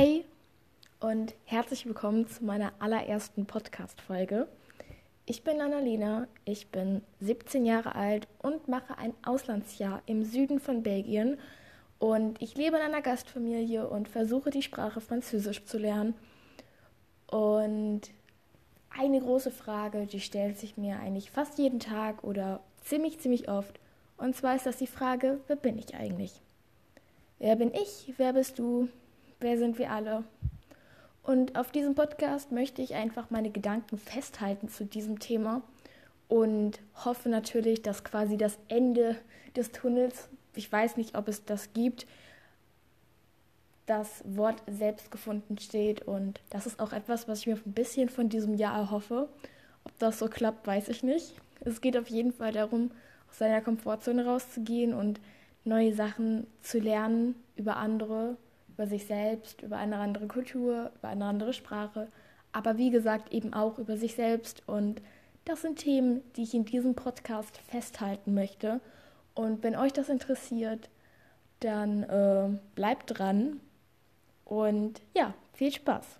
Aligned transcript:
Hey 0.00 0.24
und 1.00 1.34
herzlich 1.44 1.84
willkommen 1.84 2.26
zu 2.26 2.42
meiner 2.42 2.72
allerersten 2.78 3.44
Podcast-Folge. 3.44 4.48
Ich 5.26 5.44
bin 5.44 5.60
Annalena, 5.60 6.26
ich 6.46 6.68
bin 6.68 7.02
17 7.20 7.66
Jahre 7.66 7.94
alt 7.94 8.26
und 8.38 8.66
mache 8.66 8.96
ein 8.96 9.12
Auslandsjahr 9.22 10.00
im 10.06 10.24
Süden 10.24 10.58
von 10.58 10.82
Belgien. 10.82 11.38
Und 11.98 12.40
ich 12.40 12.54
lebe 12.54 12.78
in 12.78 12.82
einer 12.82 13.02
Gastfamilie 13.02 13.86
und 13.86 14.08
versuche 14.08 14.48
die 14.48 14.62
Sprache 14.62 15.02
Französisch 15.02 15.66
zu 15.66 15.76
lernen. 15.76 16.14
Und 17.26 18.00
eine 18.88 19.20
große 19.20 19.50
Frage, 19.50 20.06
die 20.06 20.20
stellt 20.20 20.58
sich 20.58 20.78
mir 20.78 20.98
eigentlich 20.98 21.30
fast 21.30 21.58
jeden 21.58 21.78
Tag 21.78 22.24
oder 22.24 22.60
ziemlich, 22.80 23.20
ziemlich 23.20 23.50
oft. 23.50 23.78
Und 24.16 24.34
zwar 24.34 24.56
ist 24.56 24.64
das 24.64 24.78
die 24.78 24.86
Frage, 24.86 25.40
wer 25.46 25.56
bin 25.56 25.76
ich 25.76 25.94
eigentlich? 25.94 26.40
Wer 27.38 27.56
bin 27.56 27.74
ich? 27.74 28.14
Wer 28.16 28.32
bist 28.32 28.58
du? 28.58 28.88
Wer 29.40 29.56
sind 29.56 29.78
wir 29.78 29.90
alle? 29.90 30.24
Und 31.22 31.56
auf 31.56 31.72
diesem 31.72 31.94
Podcast 31.94 32.52
möchte 32.52 32.82
ich 32.82 32.94
einfach 32.94 33.30
meine 33.30 33.50
Gedanken 33.50 33.96
festhalten 33.96 34.68
zu 34.68 34.84
diesem 34.84 35.18
Thema 35.18 35.62
und 36.28 36.78
hoffe 37.06 37.30
natürlich, 37.30 37.80
dass 37.80 38.04
quasi 38.04 38.36
das 38.36 38.58
Ende 38.68 39.16
des 39.56 39.72
Tunnels, 39.72 40.28
ich 40.54 40.70
weiß 40.70 40.98
nicht, 40.98 41.16
ob 41.16 41.26
es 41.26 41.46
das 41.46 41.72
gibt, 41.72 42.06
das 43.86 44.22
Wort 44.26 44.62
selbst 44.66 45.10
gefunden 45.10 45.56
steht. 45.56 46.02
Und 46.02 46.40
das 46.50 46.66
ist 46.66 46.78
auch 46.78 46.92
etwas, 46.92 47.26
was 47.26 47.40
ich 47.40 47.46
mir 47.46 47.56
ein 47.56 47.72
bisschen 47.72 48.10
von 48.10 48.28
diesem 48.28 48.54
Jahr 48.54 48.76
erhoffe. 48.76 49.30
Ob 49.84 49.98
das 49.98 50.18
so 50.18 50.28
klappt, 50.28 50.66
weiß 50.66 50.88
ich 50.88 51.02
nicht. 51.02 51.34
Es 51.60 51.80
geht 51.80 51.96
auf 51.96 52.08
jeden 52.08 52.32
Fall 52.32 52.52
darum, 52.52 52.90
aus 53.30 53.38
seiner 53.38 53.62
Komfortzone 53.62 54.26
rauszugehen 54.26 54.92
und 54.92 55.18
neue 55.64 55.94
Sachen 55.94 56.46
zu 56.60 56.78
lernen 56.78 57.34
über 57.56 57.76
andere 57.76 58.36
über 58.74 58.86
sich 58.86 59.06
selbst, 59.06 59.62
über 59.62 59.76
eine 59.76 59.96
andere 59.96 60.26
Kultur, 60.26 60.92
über 60.98 61.08
eine 61.08 61.24
andere 61.24 61.52
Sprache, 61.52 62.08
aber 62.52 62.78
wie 62.78 62.90
gesagt 62.90 63.32
eben 63.32 63.52
auch 63.52 63.78
über 63.78 63.96
sich 63.96 64.14
selbst. 64.14 64.62
Und 64.66 65.00
das 65.44 65.62
sind 65.62 65.78
Themen, 65.78 66.22
die 66.36 66.42
ich 66.42 66.54
in 66.54 66.64
diesem 66.64 66.94
Podcast 66.94 67.58
festhalten 67.58 68.34
möchte. 68.34 68.80
Und 69.34 69.62
wenn 69.62 69.76
euch 69.76 69.92
das 69.92 70.08
interessiert, 70.08 70.90
dann 71.60 72.02
äh, 72.04 72.48
bleibt 72.74 73.18
dran 73.18 73.60
und 74.44 75.00
ja, 75.14 75.34
viel 75.52 75.72
Spaß. 75.72 76.19